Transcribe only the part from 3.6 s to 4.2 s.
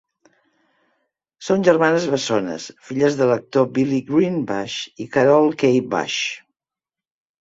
Billy